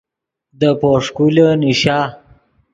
[0.59, 1.97] دے پوݰکولے نیشا